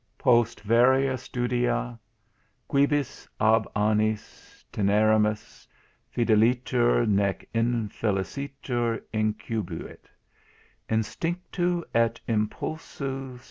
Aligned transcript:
POST 0.17 0.61
VARIA 0.61 1.15
STUDIA, 1.15 1.99
QUIBUS 2.69 3.27
AB 3.39 3.67
ANNIS 3.75 4.65
TENERRIMIS 4.71 5.67
FIDELITER, 6.09 7.05
NEC 7.05 7.47
INFELICITER 7.53 9.03
INCUBUIT; 9.13 10.09
INSTINCTU 10.89 11.83
ET 11.93 12.19
IMPULSU 12.27 13.37
SP. 13.37 13.39